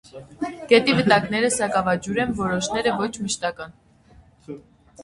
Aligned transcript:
Գետի 0.71 0.95
վտակները 0.99 1.51
սակավաջուր 1.57 2.23
են, 2.25 2.35
որոշները՝ 2.41 2.95
ոչ 3.05 3.13
մշտական։ 3.29 3.79